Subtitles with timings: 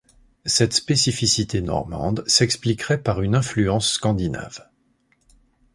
[0.47, 4.67] Cette spécificité normande s'expliquerait par une influence scandinave.